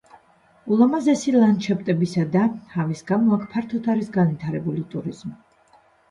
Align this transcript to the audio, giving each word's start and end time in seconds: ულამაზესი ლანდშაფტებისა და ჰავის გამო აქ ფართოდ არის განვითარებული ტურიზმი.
ულამაზესი 0.75 1.33
ლანდშაფტებისა 1.33 2.23
და 2.35 2.45
ჰავის 2.71 3.03
გამო 3.11 3.35
აქ 3.37 3.43
ფართოდ 3.51 3.89
არის 3.95 4.09
განვითარებული 4.15 4.83
ტურიზმი. 4.95 5.35